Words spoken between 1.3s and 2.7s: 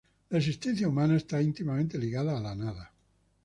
íntimamente ligada a la